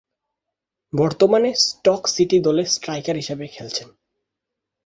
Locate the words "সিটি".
2.07-2.37